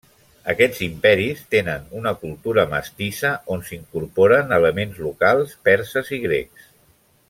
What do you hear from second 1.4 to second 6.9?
tenen una cultura mestissa on s'incorporen elements locals, perses i grecs.